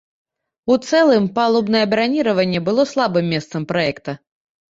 [0.75, 4.11] У цэлым, палубнае браніраванне было слабым месцам праекта.